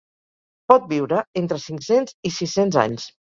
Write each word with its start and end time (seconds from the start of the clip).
Pot 0.71 0.87
viure 0.93 1.19
entre 1.43 1.59
cinc-cents 1.65 2.17
i 2.31 2.35
sis-cents 2.39 2.79
anys. 2.87 3.07